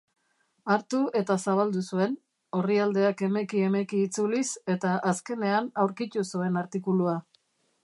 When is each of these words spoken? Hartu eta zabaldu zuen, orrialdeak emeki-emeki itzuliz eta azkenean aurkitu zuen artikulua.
Hartu 0.75 1.01
eta 1.19 1.35
zabaldu 1.47 1.83
zuen, 1.95 2.15
orrialdeak 2.61 3.21
emeki-emeki 3.29 4.01
itzuliz 4.07 4.47
eta 4.77 4.97
azkenean 5.13 5.71
aurkitu 5.85 6.27
zuen 6.35 6.61
artikulua. 6.65 7.17